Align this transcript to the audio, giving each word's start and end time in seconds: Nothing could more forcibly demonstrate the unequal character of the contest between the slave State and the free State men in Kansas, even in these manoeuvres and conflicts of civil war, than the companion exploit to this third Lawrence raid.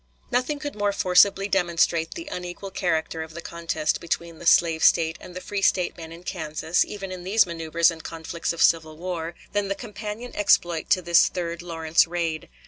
Nothing 0.31 0.57
could 0.57 0.73
more 0.75 0.91
forcibly 0.93 1.47
demonstrate 1.47 2.15
the 2.15 2.27
unequal 2.31 2.71
character 2.71 3.21
of 3.21 3.35
the 3.35 3.39
contest 3.39 4.01
between 4.01 4.39
the 4.39 4.47
slave 4.47 4.83
State 4.83 5.15
and 5.21 5.35
the 5.35 5.41
free 5.41 5.61
State 5.61 5.95
men 5.95 6.11
in 6.11 6.23
Kansas, 6.23 6.83
even 6.83 7.11
in 7.11 7.23
these 7.23 7.45
manoeuvres 7.45 7.91
and 7.91 8.03
conflicts 8.03 8.51
of 8.51 8.63
civil 8.63 8.97
war, 8.97 9.35
than 9.53 9.67
the 9.67 9.75
companion 9.75 10.35
exploit 10.35 10.89
to 10.89 11.03
this 11.03 11.27
third 11.29 11.61
Lawrence 11.61 12.07
raid. 12.07 12.49